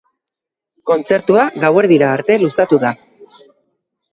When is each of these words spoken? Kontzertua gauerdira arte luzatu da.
Kontzertua 0.91 1.43
gauerdira 1.65 2.09
arte 2.15 2.39
luzatu 2.45 2.81
da. 2.87 2.93